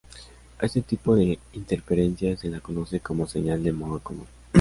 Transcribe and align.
A 0.57 0.65
este 0.65 0.81
tipo 0.81 1.15
de 1.15 1.37
interferencia 1.53 2.35
se 2.35 2.49
la 2.49 2.59
conoce 2.59 2.99
como 3.01 3.27
señal 3.27 3.61
de 3.63 3.71
modo 3.71 3.99
común. 3.99 4.25